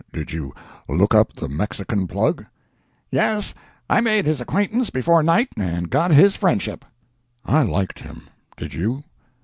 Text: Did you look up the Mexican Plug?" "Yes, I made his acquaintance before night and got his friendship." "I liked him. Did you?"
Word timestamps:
Did 0.11 0.31
you 0.33 0.51
look 0.89 1.13
up 1.13 1.33
the 1.33 1.47
Mexican 1.47 2.07
Plug?" 2.07 2.43
"Yes, 3.11 3.53
I 3.87 4.01
made 4.01 4.25
his 4.25 4.41
acquaintance 4.41 4.89
before 4.89 5.21
night 5.21 5.49
and 5.55 5.91
got 5.91 6.09
his 6.09 6.35
friendship." 6.35 6.83
"I 7.45 7.61
liked 7.61 7.99
him. 7.99 8.27
Did 8.57 8.73
you?" 8.73 9.03